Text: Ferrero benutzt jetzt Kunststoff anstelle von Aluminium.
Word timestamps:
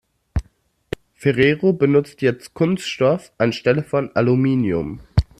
Ferrero 1.13 1.73
benutzt 1.73 2.23
jetzt 2.23 2.55
Kunststoff 2.55 3.31
anstelle 3.37 3.83
von 3.83 4.09
Aluminium. 4.15 4.99